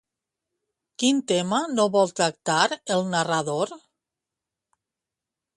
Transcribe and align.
Quin 1.03 1.19
tema 1.31 1.59
no 1.75 1.85
vol 1.97 2.15
tractar 2.21 2.57
el 2.97 3.07
narrador? 3.13 3.77